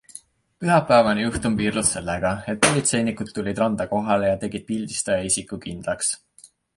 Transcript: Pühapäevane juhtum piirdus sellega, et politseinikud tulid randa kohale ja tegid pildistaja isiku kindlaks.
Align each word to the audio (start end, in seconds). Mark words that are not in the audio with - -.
Pühapäevane 0.61 1.21
juhtum 1.25 1.57
piirdus 1.59 1.91
sellega, 1.97 2.31
et 2.53 2.63
politseinikud 2.67 3.29
tulid 3.35 3.61
randa 3.65 3.87
kohale 3.93 4.31
ja 4.31 4.39
tegid 4.45 4.65
pildistaja 4.71 5.29
isiku 5.29 5.61
kindlaks. 5.67 6.11